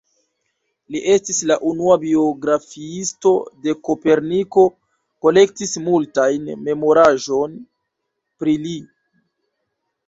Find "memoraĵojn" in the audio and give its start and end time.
6.67-7.59